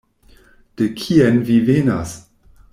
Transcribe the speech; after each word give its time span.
De 0.79 0.87
kien 1.03 1.37
vi 1.51 1.59
venas? 1.69 2.19